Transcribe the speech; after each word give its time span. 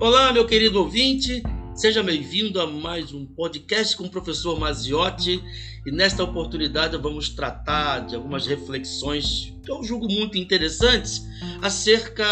Olá, 0.00 0.32
meu 0.32 0.46
querido 0.46 0.78
ouvinte, 0.78 1.42
seja 1.74 2.04
bem-vindo 2.04 2.60
a 2.60 2.68
mais 2.68 3.12
um 3.12 3.26
podcast 3.26 3.96
com 3.96 4.04
o 4.04 4.08
professor 4.08 4.56
Maziotti. 4.56 5.42
E 5.84 5.90
nesta 5.90 6.22
oportunidade 6.22 6.96
vamos 6.96 7.30
tratar 7.30 8.06
de 8.06 8.14
algumas 8.14 8.46
reflexões 8.46 9.52
que 9.60 9.68
eu 9.68 9.82
julgo 9.82 10.06
muito 10.08 10.38
interessantes 10.38 11.26
acerca 11.60 12.24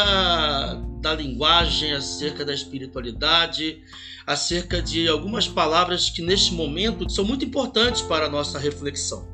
da 1.01 1.13
linguagem, 1.13 1.93
acerca 1.93 2.45
da 2.45 2.55
espiritualidade, 2.55 3.83
acerca 4.25 4.81
de 4.81 5.09
algumas 5.09 5.49
palavras 5.49 6.09
que 6.09 6.23
neste 6.23 6.55
momento 6.55 7.11
são 7.11 7.25
muito 7.25 7.45
importantes 7.45 8.01
para 8.01 8.27
a 8.27 8.31
nossa 8.31 8.61
reflexão. 8.61 9.27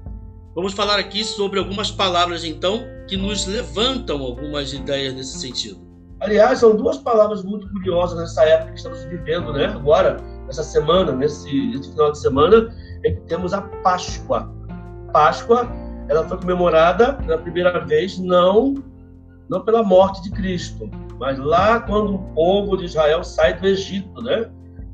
Vamos 0.55 0.73
falar 0.73 0.99
aqui 0.99 1.23
sobre 1.23 1.59
algumas 1.59 1.91
palavras 1.91 2.45
então 2.45 2.83
que 3.07 3.17
nos 3.17 3.45
levantam 3.45 4.23
algumas 4.23 4.73
ideias 4.73 5.13
nesse 5.13 5.39
sentido. 5.39 5.92
Aliás, 6.23 6.61
são 6.61 6.77
duas 6.77 6.99
palavras 6.99 7.43
muito 7.43 7.69
curiosas 7.71 8.17
nessa 8.17 8.45
época 8.45 8.71
que 8.71 8.79
estamos 8.79 9.03
vivendo, 9.07 9.53
né? 9.53 9.67
Agora, 9.67 10.19
nessa 10.47 10.63
semana, 10.63 11.11
nesse, 11.11 11.51
nesse 11.67 11.91
final 11.91 12.13
de 12.13 12.19
semana, 12.19 12.73
é 13.05 13.11
que 13.11 13.21
temos 13.23 13.53
a 13.53 13.63
Páscoa. 13.83 14.49
Páscoa, 15.13 15.69
ela 16.09 16.27
foi 16.29 16.39
comemorada 16.39 17.15
pela 17.15 17.39
primeira 17.39 17.85
vez 17.85 18.19
não 18.19 18.75
não 19.49 19.61
pela 19.65 19.83
morte 19.83 20.23
de 20.23 20.31
Cristo, 20.31 20.89
mas 21.19 21.39
lá 21.39 21.81
quando 21.81 22.15
o 22.15 22.19
povo 22.35 22.77
de 22.77 22.85
Israel 22.85 23.23
sai 23.25 23.59
do 23.59 23.67
Egito, 23.67 24.23
né? 24.23 24.49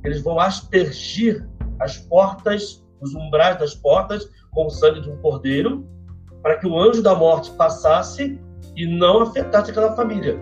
Eles 0.04 0.22
vão 0.22 0.40
aspergir 0.40 1.46
as 1.78 1.98
portas, 1.98 2.84
os 3.02 3.14
umbrais 3.14 3.58
das 3.58 3.74
portas 3.74 4.28
com 4.52 4.66
o 4.66 4.70
sangue 4.70 5.02
de 5.02 5.10
um 5.10 5.16
cordeiro, 5.18 5.86
para 6.42 6.56
que 6.56 6.66
o 6.66 6.76
anjo 6.76 7.02
da 7.02 7.14
morte 7.14 7.50
passasse 7.52 8.40
e 8.74 8.86
não 8.86 9.22
afetasse 9.22 9.70
aquela 9.70 9.94
família. 9.94 10.40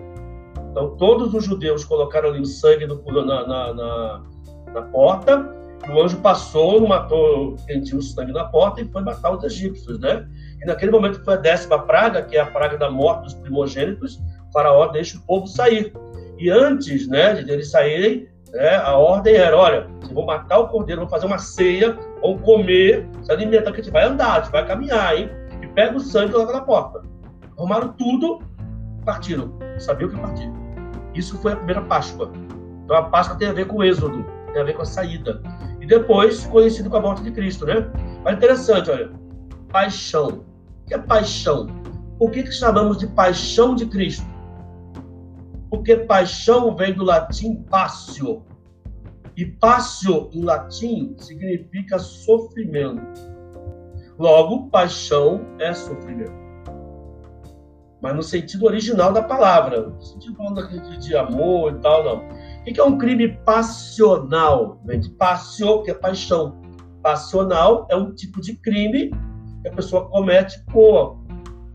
Então, 0.77 0.95
todos 0.95 1.33
os 1.33 1.43
judeus 1.43 1.83
colocaram 1.83 2.29
ali 2.29 2.39
o 2.39 2.45
sangue 2.45 2.85
na, 2.85 2.93
na, 3.25 3.73
na, 3.73 4.21
na 4.75 4.81
porta, 4.83 5.51
o 5.89 5.99
anjo 5.99 6.17
passou, 6.17 6.87
matou 6.87 7.55
tinha 7.65 7.97
o 7.97 8.01
sangue 8.01 8.31
na 8.31 8.43
porta 8.45 8.81
e 8.81 8.85
foi 8.85 9.01
matar 9.01 9.35
os 9.35 9.43
egípcios, 9.43 9.99
né? 9.99 10.27
E 10.61 10.67
naquele 10.67 10.91
momento 10.91 11.23
foi 11.25 11.33
a 11.33 11.37
décima 11.37 11.79
praga, 11.79 12.21
que 12.21 12.37
é 12.37 12.41
a 12.41 12.45
praga 12.45 12.77
da 12.77 12.91
morte 12.91 13.23
dos 13.23 13.33
primogênitos, 13.33 14.19
o 14.49 14.51
faraó 14.53 14.85
deixa 14.89 15.17
o 15.17 15.21
povo 15.21 15.47
sair. 15.47 15.91
E 16.37 16.47
antes, 16.51 17.07
né, 17.07 17.33
de 17.33 17.51
eles 17.51 17.71
saírem, 17.71 18.27
né, 18.51 18.75
a 18.75 18.95
ordem 18.97 19.33
era, 19.33 19.57
olha, 19.57 19.87
vocês 19.99 20.13
vão 20.13 20.27
matar 20.27 20.59
o 20.59 20.67
cordeiro, 20.67 21.01
vão 21.01 21.09
fazer 21.09 21.25
uma 21.25 21.39
ceia, 21.39 21.97
vão 22.21 22.37
comer, 22.37 23.09
se 23.23 23.31
alimentar, 23.31 23.71
que 23.71 23.81
a 23.81 23.83
gente 23.83 23.91
vai 23.91 24.03
andar, 24.03 24.33
a 24.33 24.41
gente 24.41 24.51
vai 24.51 24.63
caminhar, 24.63 25.17
hein? 25.17 25.27
E 25.59 25.65
pega 25.69 25.97
o 25.97 25.99
sangue 25.99 26.29
e 26.29 26.33
coloca 26.33 26.53
na 26.53 26.61
porta. 26.61 27.01
Arrumaram 27.57 27.93
tudo, 27.93 28.43
partiram. 29.03 29.57
Sabiam 29.79 30.11
que 30.11 30.19
partiram. 30.19 30.66
Isso 31.17 31.35
foi 31.39 31.53
a 31.53 31.55
primeira 31.55 31.81
Páscoa. 31.81 32.31
Então 32.83 32.95
a 32.95 33.03
Páscoa 33.03 33.37
tem 33.37 33.47
a 33.47 33.53
ver 33.53 33.65
com 33.65 33.77
o 33.77 33.83
êxodo, 33.83 34.23
tem 34.53 34.61
a 34.61 34.65
ver 34.65 34.73
com 34.73 34.83
a 34.83 34.85
saída. 34.85 35.41
E 35.81 35.85
depois 35.85 36.45
conhecido 36.45 36.89
com 36.89 36.97
a 36.97 37.01
morte 37.01 37.23
de 37.23 37.31
Cristo, 37.31 37.65
né? 37.65 37.91
Mas 38.23 38.37
interessante, 38.37 38.91
olha. 38.91 39.11
Paixão. 39.71 40.45
O 40.83 40.87
que 40.87 40.93
é 40.93 40.97
paixão? 40.99 41.65
Por 42.19 42.31
que, 42.31 42.43
que 42.43 42.51
chamamos 42.51 42.97
de 42.97 43.07
paixão 43.07 43.75
de 43.75 43.87
Cristo? 43.87 44.25
Porque 45.69 45.95
paixão 45.97 46.75
vem 46.75 46.93
do 46.93 47.03
latim 47.03 47.55
passio. 47.63 48.45
E 49.35 49.45
passio 49.45 50.29
em 50.31 50.43
latim 50.43 51.15
significa 51.17 51.99
sofrimento. 51.99 53.21
Logo, 54.17 54.69
paixão 54.69 55.45
é 55.59 55.73
sofrimento 55.73 56.46
mas 58.01 58.15
no 58.15 58.23
sentido 58.23 58.65
original 58.65 59.11
da 59.11 59.21
palavra, 59.21 59.87
no 59.87 60.01
sentido 60.01 60.37
de, 60.67 60.97
de 60.97 61.15
amor 61.15 61.73
e 61.73 61.79
tal, 61.79 62.03
não. 62.03 62.27
O 62.61 62.63
que 62.63 62.79
é 62.79 62.83
um 62.83 62.97
crime 62.97 63.29
passional? 63.45 64.81
Vem 64.85 64.99
de 64.99 65.09
passio, 65.11 65.83
que 65.83 65.91
é 65.91 65.93
paixão. 65.93 66.61
Passional 67.01 67.87
é 67.89 67.95
um 67.95 68.13
tipo 68.13 68.41
de 68.41 68.55
crime 68.57 69.11
que 69.61 69.69
a 69.69 69.71
pessoa 69.71 70.09
comete 70.09 70.63
por 70.65 71.17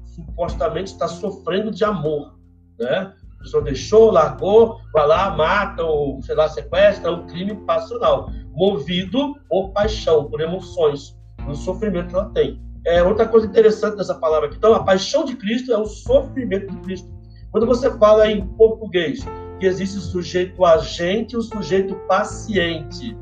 supostamente 0.04 0.92
está 0.92 1.08
sofrendo 1.08 1.70
de 1.70 1.84
amor, 1.84 2.34
né? 2.78 3.12
A 3.36 3.42
pessoa 3.42 3.62
deixou, 3.62 4.10
largou, 4.10 4.78
vai 4.92 5.06
lá, 5.06 5.30
mata 5.30 5.82
ou, 5.82 6.22
sei 6.22 6.34
lá, 6.34 6.48
sequestra, 6.48 7.10
é 7.10 7.12
um 7.12 7.26
crime 7.26 7.56
passional, 7.66 8.30
movido 8.52 9.34
por 9.48 9.70
paixão, 9.70 10.26
por 10.26 10.40
emoções, 10.40 11.16
no 11.46 11.54
sofrimento 11.54 12.08
que 12.08 12.14
ela 12.14 12.30
tem. 12.30 12.62
É, 12.84 13.02
outra 13.02 13.26
coisa 13.26 13.46
interessante 13.46 13.96
dessa 13.96 14.14
palavra 14.14 14.48
aqui, 14.48 14.56
então, 14.56 14.74
a 14.74 14.82
paixão 14.82 15.24
de 15.24 15.36
Cristo 15.36 15.72
é 15.72 15.78
o 15.78 15.86
sofrimento 15.86 16.72
de 16.72 16.80
Cristo. 16.80 17.08
Quando 17.50 17.66
você 17.66 17.90
fala 17.98 18.30
em 18.30 18.46
português 18.56 19.20
que 19.60 19.66
existe 19.66 19.98
o 19.98 20.00
sujeito 20.00 20.64
agente 20.64 21.34
e 21.34 21.38
o 21.38 21.42
sujeito 21.42 21.94
paciente, 22.08 23.16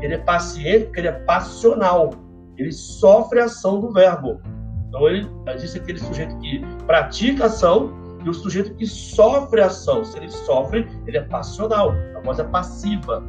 ele 0.00 0.14
é 0.14 0.18
paciente 0.18 0.86
porque 0.86 1.00
ele 1.00 1.08
é 1.08 1.12
passional, 1.12 2.10
ele 2.56 2.72
sofre 2.72 3.40
a 3.40 3.44
ação 3.44 3.80
do 3.80 3.92
verbo. 3.92 4.40
Então, 4.88 5.08
ele 5.08 5.28
existe 5.54 5.78
aquele 5.78 5.98
sujeito 5.98 6.36
que 6.38 6.60
pratica 6.86 7.44
a 7.44 7.46
ação 7.46 7.92
e 8.24 8.28
o 8.28 8.34
sujeito 8.34 8.74
que 8.74 8.86
sofre 8.86 9.60
a 9.60 9.66
ação. 9.66 10.04
Se 10.04 10.16
ele 10.16 10.30
sofre, 10.30 10.88
ele 11.06 11.18
é 11.18 11.22
passional, 11.22 11.92
a 12.16 12.20
voz 12.20 12.38
é 12.38 12.44
passiva. 12.44 13.22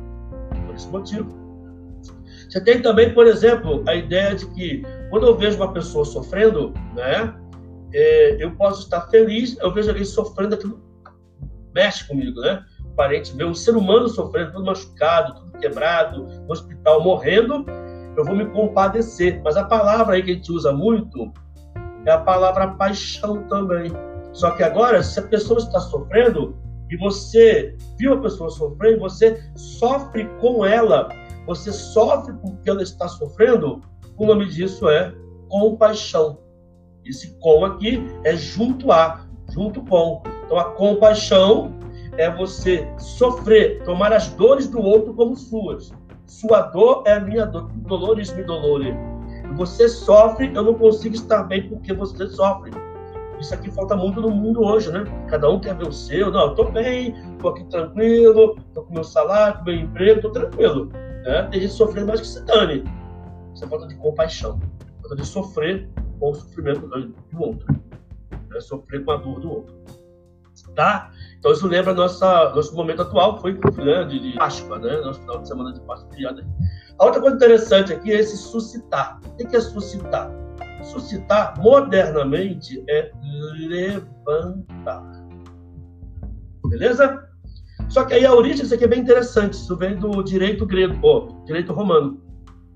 Por 0.66 0.76
esse 0.76 0.88
motivo. 0.88 1.46
Você 2.50 2.62
tem 2.62 2.82
também, 2.82 3.14
por 3.14 3.28
exemplo, 3.28 3.84
a 3.88 3.96
ideia 3.96 4.36
de 4.36 4.46
que 4.48 4.84
quando 5.10 5.28
eu 5.28 5.38
vejo 5.38 5.58
uma 5.58 5.72
pessoa 5.72 6.06
sofrendo, 6.06 6.74
né, 6.94 7.34
é, 7.94 8.44
eu 8.44 8.52
posso 8.56 8.84
estar 8.84 9.02
feliz, 9.08 9.58
eu 9.60 9.74
vejo 9.74 9.90
alguém 9.90 10.06
sofrendo, 10.06 10.56
aquilo 10.56 10.82
mexe 11.74 12.08
comigo, 12.08 12.40
né? 12.42 12.64
O 12.86 12.96
parente 12.96 13.36
meu, 13.36 13.50
um 13.50 13.54
ser 13.54 13.76
humano 13.76 14.08
sofrendo, 14.08 14.54
tudo 14.54 14.66
machucado, 14.66 15.36
tudo 15.36 15.58
quebrado, 15.60 16.24
no 16.24 16.52
hospital 16.52 17.04
morrendo, 17.04 17.66
eu 18.18 18.24
vou 18.24 18.36
me 18.36 18.46
compadecer. 18.46 19.42
Mas 19.44 19.58
a 19.58 19.66
palavra 19.66 20.16
aí 20.16 20.24
que 20.24 20.32
a 20.32 20.34
gente 20.34 20.52
usa 20.52 20.72
muito 20.72 21.32
é 22.06 22.12
a 22.12 22.18
palavra 22.18 22.70
paixão 22.70 23.44
também. 23.48 23.92
Só 24.32 24.52
que 24.52 24.64
agora, 24.64 25.04
se 25.04 25.20
a 25.20 25.24
pessoa 25.24 25.60
está 25.60 25.80
sofrendo 25.80 26.58
e 26.90 26.98
você 26.98 27.76
viu 27.98 28.14
a 28.14 28.22
pessoa 28.22 28.50
sofrendo, 28.50 29.00
você 29.00 29.42
sofre 29.56 30.26
com 30.40 30.66
ela 30.66 31.10
você 31.46 31.72
sofre 31.72 32.34
porque 32.34 32.70
ela 32.70 32.82
está 32.82 33.08
sofrendo, 33.08 33.82
o 34.18 34.26
nome 34.26 34.46
disso 34.48 34.90
é 34.90 35.14
compaixão. 35.50 36.40
Esse 37.06 37.38
com 37.40 37.66
aqui 37.66 38.04
é 38.24 38.36
junto 38.36 38.92
a, 38.92 39.26
junto 39.52 39.82
com. 39.84 40.24
Então 40.46 40.58
a 40.58 40.66
compaixão 40.72 41.74
é 42.18 42.30
você 42.30 42.88
sofrer, 42.98 43.84
tomar 43.84 44.14
as 44.14 44.30
dores 44.30 44.68
do 44.68 44.80
outro 44.80 45.14
como 45.14 45.36
suas. 45.36 45.92
Sua 46.26 46.62
dor 46.62 47.04
é 47.06 47.14
a 47.14 47.20
minha 47.20 47.46
dor. 47.46 47.70
Dolores 47.88 48.34
me 48.34 48.44
dolore. 48.44 48.94
Você 49.56 49.88
sofre, 49.88 50.52
eu 50.54 50.64
não 50.64 50.74
consigo 50.74 51.16
estar 51.16 51.44
bem 51.44 51.70
porque 51.70 51.94
você 51.94 52.28
sofre. 52.28 52.72
Isso 53.40 53.54
aqui 53.54 53.70
falta 53.70 53.96
muito 53.96 54.22
no 54.22 54.32
mundo 54.32 54.64
hoje, 54.64 54.92
né? 54.92 55.04
Cada 55.30 55.50
um 55.50 55.60
quer 55.60 55.76
ver 55.76 55.88
o 55.88 55.92
seu. 55.92 56.32
Não, 56.32 56.48
eu 56.48 56.56
tô 56.56 56.66
bem, 56.66 57.14
tô 57.40 57.50
aqui 57.50 57.64
tranquilo, 57.66 58.58
tô 58.74 58.84
com 58.84 58.94
meu 58.94 59.04
salário, 59.04 59.64
meu 59.64 59.76
emprego, 59.76 60.22
tô 60.22 60.30
tranquilo. 60.32 60.90
Né? 61.24 61.48
Tem 61.52 61.62
gente 61.62 61.74
sofrendo 61.74 62.08
mais 62.08 62.22
que 62.22 62.28
se 62.28 62.44
dane. 62.46 62.84
Isso 63.56 63.64
é 63.64 63.68
falta 63.68 63.88
de 63.88 63.96
compaixão. 63.96 64.60
Falta 65.02 65.16
de 65.16 65.26
sofrer 65.26 65.90
com 66.20 66.32
o 66.32 66.36
sofrimento 66.36 66.88
do 66.88 67.42
outro. 67.42 67.66
Né? 68.50 68.60
Sofrer 68.60 69.04
com 69.06 69.12
a 69.12 69.18
dor 69.18 69.40
do 69.40 69.50
outro. 69.50 69.76
Tá? 70.76 71.12
Então 71.40 71.54
isso 71.54 71.68
lembra 71.68 71.94
nossa, 71.94 72.54
nosso 72.54 72.76
momento 72.76 73.02
atual, 73.02 73.40
foi 73.40 73.54
né, 73.54 74.04
de, 74.06 74.20
de 74.20 74.38
Páscoa, 74.38 74.78
né? 74.80 74.98
Nosso 75.02 75.22
final 75.22 75.42
de 75.42 75.48
semana 75.48 75.74
de 75.74 75.80
Páscoa. 75.82 76.10
A 77.00 77.06
outra 77.06 77.22
coisa 77.22 77.36
interessante 77.36 77.94
aqui 77.94 78.12
é 78.12 78.20
esse 78.20 78.36
suscitar. 78.36 79.20
O 79.26 79.36
que 79.36 79.56
é 79.56 79.62
suscitar? 79.62 80.32
Suscitar, 80.84 81.60
modernamente, 81.60 82.84
é 82.90 83.12
levantar. 83.68 85.04
Beleza? 86.68 87.26
Só 87.90 88.04
que 88.04 88.16
aí 88.16 88.26
a 88.26 88.34
origem 88.34 88.62
disso 88.62 88.74
aqui 88.74 88.84
é 88.84 88.88
bem 88.88 89.02
interessante. 89.02 89.54
Isso 89.54 89.76
vem 89.78 89.96
do 89.96 90.24
direito 90.24 90.66
grego, 90.66 90.98
ou 91.02 91.44
direito 91.46 91.74
romano, 91.74 92.25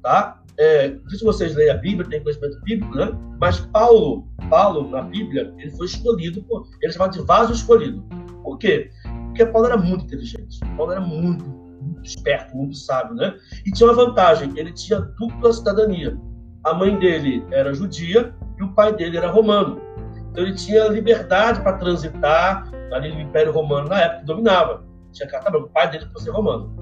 tá? 0.01 0.41
É, 0.57 0.97
vocês 1.23 1.55
leem 1.55 1.69
a 1.69 1.75
Bíblia, 1.75 2.09
tem 2.09 2.21
conhecimento 2.21 2.59
bíblico, 2.61 2.93
né? 2.95 3.11
Mas 3.39 3.59
Paulo, 3.59 4.27
Paulo 4.49 4.89
na 4.89 5.03
Bíblia, 5.03 5.53
ele 5.57 5.71
foi 5.71 5.85
escolhido, 5.85 6.43
por, 6.43 6.67
ele 6.81 6.89
é 6.89 6.91
chamado 6.91 7.13
de 7.13 7.21
vaso 7.21 7.53
escolhido. 7.53 8.03
Por 8.43 8.57
quê? 8.57 8.91
Porque 9.27 9.45
Paulo 9.45 9.67
era 9.67 9.77
muito 9.77 10.05
inteligente. 10.05 10.59
Paulo 10.75 10.91
era 10.91 10.99
muito, 10.99 11.45
muito 11.45 12.05
esperto, 12.05 12.57
muito 12.57 12.75
sábio, 12.75 13.15
né? 13.15 13.35
E 13.65 13.71
tinha 13.71 13.87
uma 13.89 13.95
vantagem, 13.95 14.51
ele 14.57 14.73
tinha 14.73 14.99
dupla 14.99 15.53
cidadania. 15.53 16.17
A 16.65 16.73
mãe 16.73 16.97
dele 16.99 17.45
era 17.51 17.73
judia 17.73 18.33
e 18.59 18.63
o 18.63 18.73
pai 18.73 18.93
dele 18.93 19.15
era 19.15 19.31
romano. 19.31 19.81
Então 20.29 20.43
ele 20.43 20.55
tinha 20.55 20.89
liberdade 20.89 21.61
para 21.61 21.77
transitar 21.77 22.69
ali 22.91 23.13
no 23.13 23.21
Império 23.21 23.53
Romano 23.53 23.87
na 23.87 24.01
época 24.01 24.19
que 24.19 24.25
dominava 24.25 24.89
tinha 25.11 25.27
carta 25.27 25.49
branca, 25.49 25.67
o 25.67 25.69
pai 25.69 25.89
dele 25.89 26.07
foi 26.11 26.21
ser 26.21 26.31
romano. 26.31 26.75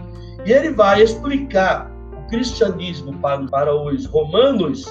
E 0.46 0.52
ele 0.52 0.72
vai 0.72 1.02
explicar 1.02 1.92
cristianismo 2.28 3.18
para, 3.20 3.46
para 3.48 3.76
os 3.76 4.06
romanos 4.06 4.86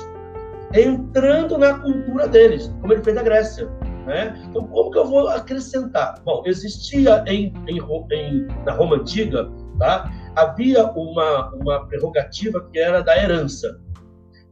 entrando 0.74 1.56
na 1.58 1.78
cultura 1.78 2.28
deles, 2.28 2.72
como 2.80 2.92
ele 2.92 3.02
fez 3.02 3.16
na 3.16 3.22
Grécia. 3.22 3.68
Né? 4.06 4.40
Então, 4.48 4.66
como 4.68 4.90
que 4.90 4.98
eu 4.98 5.06
vou 5.06 5.28
acrescentar? 5.28 6.20
Bom, 6.24 6.42
existia 6.46 7.24
em, 7.26 7.52
em, 7.66 7.78
em, 8.12 8.46
na 8.64 8.72
Roma 8.72 8.96
Antiga, 8.96 9.50
tá? 9.78 10.10
havia 10.36 10.86
uma, 10.92 11.50
uma 11.54 11.86
prerrogativa 11.86 12.68
que 12.70 12.78
era 12.78 13.00
da 13.00 13.16
herança. 13.16 13.80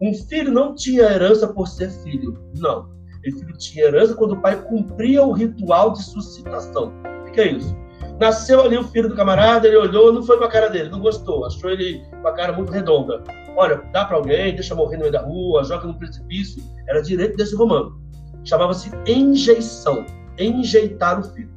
Um 0.01 0.13
filho 0.13 0.51
não 0.51 0.75
tinha 0.75 1.05
herança 1.05 1.47
por 1.47 1.69
ser 1.69 1.91
filho, 2.03 2.37
não. 2.57 2.93
O 3.27 3.39
filho 3.39 3.57
tinha 3.57 3.87
herança 3.87 4.15
quando 4.15 4.33
o 4.33 4.41
pai 4.41 4.61
cumpria 4.63 5.23
o 5.23 5.33
ritual 5.33 5.93
de 5.93 6.03
suscitação. 6.03 6.93
O 7.27 7.31
que 7.31 7.41
é 7.41 7.53
isso? 7.53 7.75
Nasceu 8.21 8.63
ali 8.63 8.79
o 8.79 8.85
filho 8.85 9.09
do 9.09 9.17
camarada, 9.17 9.67
ele 9.67 9.77
olhou, 9.77 10.13
não 10.13 10.23
foi 10.23 10.39
com 10.39 10.45
a 10.45 10.49
cara 10.49 10.69
dele, 10.69 10.89
não 10.89 11.01
gostou, 11.01 11.45
achou 11.45 11.71
ele 11.71 12.01
com 12.23 12.29
a 12.29 12.33
cara 12.33 12.53
muito 12.53 12.71
redonda. 12.71 13.23
Olha, 13.57 13.83
dá 13.93 14.05
para 14.05 14.17
alguém, 14.17 14.55
deixa 14.55 14.75
morrer 14.75 14.97
no 14.97 15.03
meio 15.03 15.13
da 15.13 15.23
rua, 15.23 15.65
joga 15.65 15.87
no 15.87 15.99
precipício. 15.99 16.63
Era 16.89 17.03
direito 17.03 17.37
desse 17.37 17.55
romano. 17.57 17.99
Chamava-se 18.45 18.91
enjeição, 19.07 20.05
enjeitar 20.39 21.21
o 21.21 21.25
filho. 21.25 21.53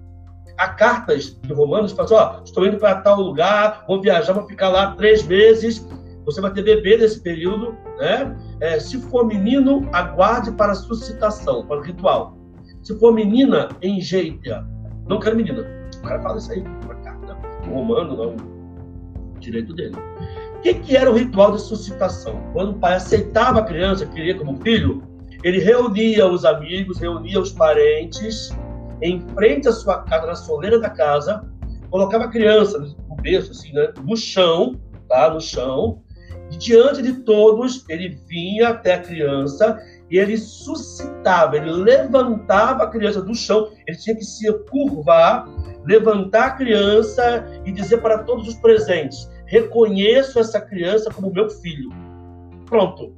Há 0.57 0.69
cartas 0.69 1.39
de 1.39 1.53
romanos 1.53 1.91
que 1.91 1.97
falam 1.97 2.17
assim, 2.17 2.39
ó, 2.39 2.43
estou 2.43 2.65
indo 2.65 2.77
para 2.77 3.01
tal 3.01 3.21
lugar, 3.21 3.85
vou 3.87 4.01
viajar, 4.01 4.33
vou 4.33 4.47
ficar 4.47 4.69
lá 4.69 4.95
três 4.95 5.23
meses, 5.23 5.87
você 6.25 6.41
vai 6.41 6.51
ter 6.51 6.63
bebê 6.63 6.97
nesse 6.97 7.21
período, 7.21 7.75
né? 7.99 8.35
É, 8.59 8.79
se 8.79 8.99
for 8.99 9.25
menino, 9.25 9.87
aguarde 9.93 10.51
para 10.51 10.71
a 10.71 10.75
suscitação, 10.75 11.65
para 11.67 11.77
o 11.77 11.81
ritual. 11.81 12.35
Se 12.81 12.97
for 12.99 13.13
menina, 13.13 13.69
enjeite-a. 13.81 14.65
Não 15.07 15.19
quero 15.19 15.35
menina. 15.35 15.65
Cara 16.07 16.21
fala 16.21 16.37
isso 16.37 16.51
aí, 16.51 16.61
uma 16.61 16.95
carta. 16.95 17.37
O 17.67 17.73
romano, 17.73 18.15
não, 18.15 18.35
o 19.35 19.39
direito 19.39 19.73
dele. 19.73 19.95
O 20.55 20.61
que, 20.61 20.73
que 20.75 20.95
era 20.95 21.11
o 21.11 21.15
ritual 21.15 21.51
de 21.51 21.61
suscitação? 21.61 22.41
Quando 22.53 22.71
o 22.71 22.79
pai 22.79 22.95
aceitava 22.95 23.59
a 23.59 23.63
criança, 23.63 24.05
queria 24.05 24.37
como 24.37 24.57
filho, 24.61 25.03
ele 25.43 25.59
reunia 25.59 26.27
os 26.27 26.45
amigos, 26.45 26.99
reunia 26.99 27.39
os 27.39 27.51
parentes 27.51 28.49
em 29.01 29.21
frente 29.35 29.67
à 29.67 29.71
sua 29.71 30.01
casa, 30.03 30.25
na 30.25 30.35
soleira 30.35 30.79
da 30.79 30.89
casa, 30.89 31.47
colocava 31.89 32.25
a 32.25 32.27
criança 32.29 32.79
no 32.79 33.15
berço, 33.15 33.51
assim, 33.51 33.71
né, 33.73 33.93
no 34.03 34.17
chão, 34.17 34.75
tá, 35.07 35.29
no 35.29 35.39
chão, 35.39 36.01
e 36.51 36.57
diante 36.57 37.01
de 37.01 37.13
todos 37.23 37.85
ele 37.87 38.17
vinha 38.27 38.69
até 38.69 38.95
a 38.95 39.01
criança 39.01 39.77
e 40.09 40.17
ele 40.17 40.37
suscitava, 40.37 41.57
ele 41.57 41.71
levantava 41.71 42.83
a 42.83 42.87
criança 42.87 43.21
do 43.21 43.35
chão, 43.35 43.69
ele 43.85 43.97
tinha 43.97 44.15
que 44.15 44.23
se 44.23 44.51
curvar, 44.69 45.47
levantar 45.85 46.45
a 46.45 46.51
criança 46.51 47.45
e 47.65 47.71
dizer 47.71 47.97
para 47.97 48.23
todos 48.23 48.47
os 48.47 48.55
presentes: 48.55 49.29
reconheço 49.45 50.39
essa 50.39 50.61
criança 50.61 51.11
como 51.11 51.31
meu 51.31 51.49
filho. 51.49 51.89
Pronto. 52.65 53.15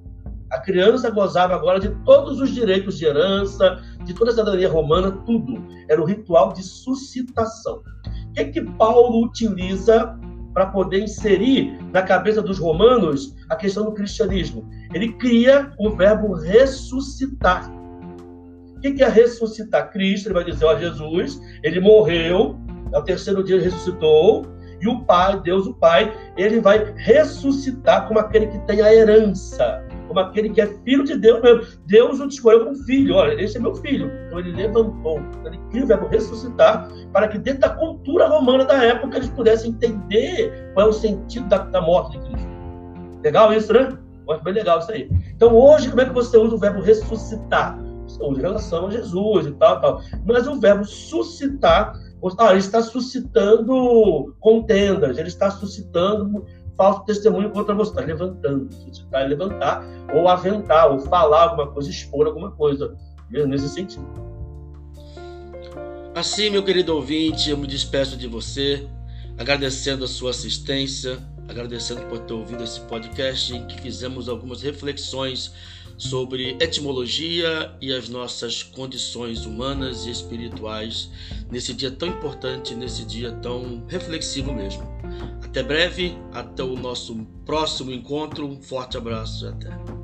A 0.52 0.60
criança 0.60 1.12
gozava 1.12 1.54
agora 1.54 1.80
de 1.80 1.90
todos 2.04 2.42
os 2.42 2.50
direitos 2.50 2.98
de 2.98 3.06
herança, 3.06 3.80
de 4.04 4.16
toda 4.16 4.32
a 4.32 4.34
cidadania 4.34 4.68
romana, 4.68 5.12
tudo. 5.24 5.64
Era 5.88 6.02
o 6.02 6.06
ritual 6.06 6.54
de 6.54 6.64
suscitação. 6.64 7.84
O 8.30 8.34
que, 8.34 8.40
é 8.40 8.46
que 8.46 8.62
Paulo 8.62 9.26
utiliza 9.26 10.18
para 10.54 10.68
poder 10.68 11.04
inserir 11.04 11.78
na 11.92 12.02
cabeça 12.02 12.42
dos 12.42 12.60
romanos 12.60 13.36
a 13.50 13.56
questão 13.56 13.86
do 13.86 13.94
cristianismo? 13.94 14.68
Ele 14.94 15.14
cria 15.14 15.72
o 15.78 15.90
verbo 15.92 16.34
ressuscitar. 16.34 17.72
O 18.76 18.80
que 18.80 19.04
é 19.04 19.10
ressuscitar? 19.10 19.92
Cristo, 19.92 20.28
ele 20.28 20.36
vai 20.36 20.44
dizer, 20.46 20.66
ó, 20.66 20.78
Jesus, 20.78 21.40
ele 21.64 21.80
morreu, 21.80 22.58
ao 22.94 23.04
terceiro 23.04 23.44
dia 23.44 23.56
ele 23.56 23.66
ressuscitou, 23.66 24.46
e 24.82 24.88
o 24.88 25.04
Pai, 25.04 25.40
Deus 25.42 25.68
o 25.68 25.74
Pai, 25.74 26.14
ele 26.38 26.62
vai 26.62 26.94
ressuscitar 26.96 28.08
como 28.08 28.20
aquele 28.20 28.48
que 28.48 28.60
tem 28.60 28.82
a 28.82 28.94
herança, 28.94 29.84
como 30.10 30.20
aquele 30.20 30.50
que 30.50 30.60
é 30.60 30.68
filho 30.84 31.06
de 31.06 31.16
Deus 31.16 31.42
mesmo. 31.42 31.64
Deus 31.86 32.20
o 32.20 32.26
escolheu 32.26 32.66
como 32.66 32.76
filho. 32.84 33.16
Olha, 33.16 33.42
esse 33.42 33.56
é 33.56 33.60
meu 33.62 33.74
filho. 33.76 34.12
Então 34.26 34.40
ele 34.40 34.52
levantou, 34.52 35.22
ele 35.46 35.58
cria 35.70 35.84
o 35.86 35.88
verbo 35.88 36.08
ressuscitar, 36.08 36.90
para 37.14 37.30
que 37.30 37.38
dentro 37.38 37.62
da 37.62 37.70
cultura 37.70 38.28
romana 38.28 38.66
da 38.66 38.84
época 38.84 39.16
eles 39.18 39.30
pudessem 39.30 39.72
entender 39.72 40.72
qual 40.74 40.88
é 40.88 40.90
o 40.90 40.94
sentido 40.94 41.48
da, 41.48 41.60
da 41.60 41.80
morte 41.80 42.20
de 42.20 42.28
Cristo. 42.28 42.50
Legal 43.24 43.54
isso, 43.54 43.72
né? 43.72 43.98
Acho 44.30 44.44
bem 44.44 44.54
legal 44.54 44.80
isso 44.80 44.92
aí. 44.92 45.10
Então 45.36 45.56
hoje, 45.56 45.90
como 45.90 46.02
é 46.02 46.06
que 46.06 46.14
você 46.14 46.38
usa 46.38 46.56
o 46.56 46.60
verbo 46.60 46.82
ressuscitar? 46.82 47.80
Usa 48.06 48.24
em 48.24 48.42
relação 48.42 48.88
a 48.88 48.92
Jesus 48.92 49.46
e 49.46 49.52
tal, 49.52 49.80
tal. 49.80 50.02
Mas 50.26 50.48
o 50.48 50.60
verbo 50.60 50.84
suscitar 50.84 51.94
ah, 52.38 52.50
ele 52.50 52.60
está 52.60 52.82
suscitando 52.82 54.36
contendas, 54.40 55.18
ele 55.18 55.30
está 55.30 55.50
suscitando 55.50 56.44
falso 56.80 57.04
testemunho 57.04 57.50
contra 57.50 57.76
você, 57.76 57.92
está 57.92 58.02
levantando, 58.02 58.74
suscitar 58.74 59.26
e 59.26 59.28
levantar, 59.28 59.84
ou 60.14 60.30
aventar, 60.30 60.90
ou 60.90 60.98
falar 60.98 61.50
alguma 61.50 61.68
coisa, 61.68 61.90
expor 61.90 62.26
alguma 62.26 62.52
coisa, 62.52 62.96
nesse 63.30 63.68
sentido. 63.68 64.08
Assim, 66.16 66.50
meu 66.50 66.64
querido 66.64 66.96
ouvinte, 66.96 67.50
eu 67.50 67.58
me 67.58 67.68
despeço 67.68 68.16
de 68.16 68.28
você, 68.28 68.88
agradecendo 69.38 70.06
a 70.06 70.08
sua 70.08 70.32
assistência, 70.32 71.20
agradecendo 71.50 72.02
por 72.04 72.20
ter 72.20 72.34
ouvido 72.34 72.64
esse 72.64 72.80
podcast 72.82 73.54
em 73.54 73.68
que 73.68 73.82
fizemos 73.82 74.30
algumas 74.30 74.62
reflexões 74.62 75.54
sobre 75.98 76.56
etimologia 76.62 77.74
e 77.82 77.94
as 77.94 78.08
nossas 78.08 78.64
condições 78.64 79.46
humanas 79.46 80.06
e 80.06 80.12
espirituais 80.12 81.10
nesse 81.52 81.74
dia 81.74 81.92
tão 81.92 82.08
importante, 82.08 82.74
nesse 82.74 83.04
dia 83.04 83.34
tão 83.34 83.84
reflexivo 83.90 84.54
mesmo. 84.54 84.99
Até 85.50 85.64
breve, 85.64 86.16
até 86.32 86.62
o 86.64 86.76
nosso 86.76 87.26
próximo 87.44 87.92
encontro. 87.92 88.46
Um 88.46 88.62
forte 88.62 88.98
abraço 88.98 89.46
e 89.46 89.50
até. 89.50 89.99